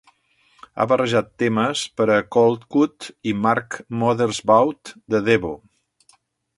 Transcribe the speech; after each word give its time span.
Ha 0.77 0.87
barrejat 0.91 1.29
temes 1.43 1.83
per 1.99 2.07
a 2.15 2.17
Coldcut 2.37 3.11
i 3.33 3.37
Mark 3.45 3.81
Mothersbaugh 4.01 4.95
de 5.17 5.25
Devo. 5.31 5.57